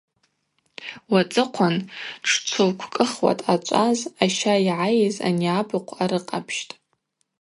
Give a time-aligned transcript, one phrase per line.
[1.11, 1.75] Уацӏыхъван
[2.23, 6.73] тшчвылкӏвкӏвыхуа дъачӏваз аща йгӏайыз ани абыхъв арыкъапщтӏ.